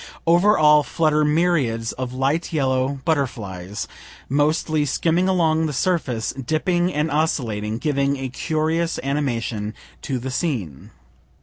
[0.25, 3.87] Over all flutter myriads of light yellow butterflies,
[4.27, 10.89] mostly skimming along the surface, dipping and oscillating, giving a curious animation to the scene.